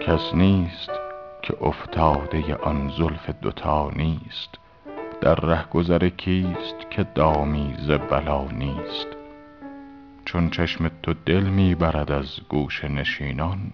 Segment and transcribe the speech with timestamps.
[0.00, 0.90] کس نیست
[1.42, 4.58] که افتاده آن زلف دوتا نیست.
[5.20, 9.06] در رهگذر کیست که دامی ز بلا نیست.
[10.24, 13.72] چون چشم تو دل می برد از گوشه نشینان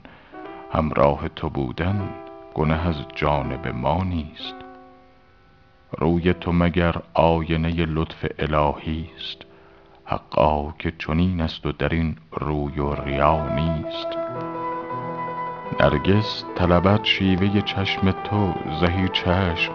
[0.73, 2.09] همراه تو بودن
[2.55, 4.55] گنه از جانب ما نیست.
[5.99, 9.43] روی تو مگر آینه لطف الهی است؟
[10.05, 14.09] حقا که چنین است و در این روی و ریا نیست.
[15.81, 19.73] نرگس طلبد شیوه چشم تو زهی چشم.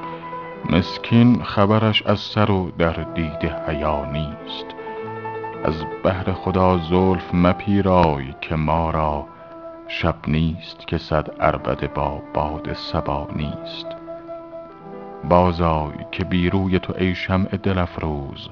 [0.69, 4.65] مسکین خبرش از سر و در دیده حیا نیست.
[5.63, 9.27] از بهر خدا زلف مپیرای که ما را
[9.87, 13.87] شب نیست که صد عربده با باد صبا نیست.
[15.23, 18.49] بازآی که بی روی تو ای شمع دل افروز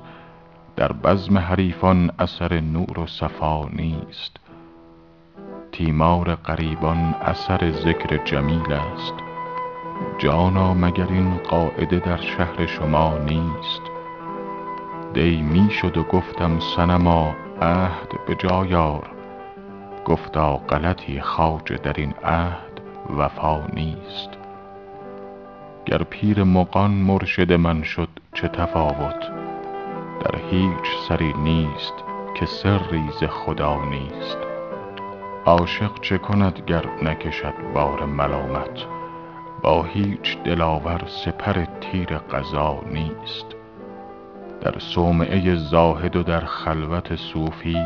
[0.75, 4.39] در بزم حریفان اثر نور و صفا نیست.
[5.79, 9.13] تیمار غریبان اثر ذکر جمیل است.
[10.17, 13.81] جانا مگر این قاعده در شهر شما نیست؟
[15.13, 19.09] دی می شد و گفتم صنما عهد به جای آر
[20.05, 22.81] گفتا غلطی خواجه در این عهد
[23.17, 24.29] وفا نیست.
[25.85, 29.31] گر پیر مغان مرشد من شد چه تفاوت؟
[30.19, 31.93] در هیچ سری نیست
[32.35, 34.48] که سری ز خدا نیست.
[35.45, 38.85] عاشق چه کند گر نکشد بار ملامت؟
[39.63, 43.45] با هیچ دلاور سپر تیر قضا نیست.
[44.61, 47.77] در صومعه زاهد و در خلوت صوفی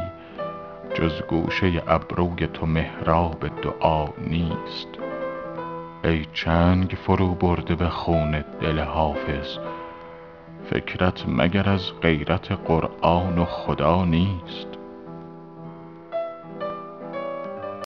[0.93, 4.87] جز گوشه ابروی تو محراب دعا نیست.
[6.03, 9.57] ای چنگ فروبرده به خون دل حافظ
[10.69, 14.67] فکرت مگر از غیرت قرآن و خدا نیست؟